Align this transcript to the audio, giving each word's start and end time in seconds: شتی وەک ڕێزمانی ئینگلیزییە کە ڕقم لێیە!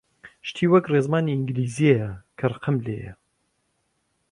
شتی 0.47 0.65
وەک 0.71 0.85
ڕێزمانی 0.93 1.33
ئینگلیزییە 1.35 2.07
کە 2.37 2.45
ڕقم 2.53 2.75
لێیە! 2.85 3.13